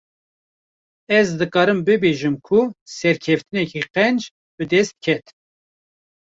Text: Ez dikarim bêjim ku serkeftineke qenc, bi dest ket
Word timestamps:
Ez 1.17 1.27
dikarim 1.39 1.79
bêjim 1.87 2.35
ku 2.45 2.59
serkeftineke 2.97 3.81
qenc, 3.95 4.21
bi 4.55 4.63
dest 4.71 4.95
ket 5.03 5.25